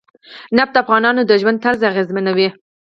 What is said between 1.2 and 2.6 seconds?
د ژوند طرز اغېزمنوي.